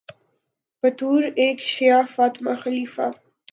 [0.83, 3.07] بطور ایک شیعہ فاطمی خلیفہ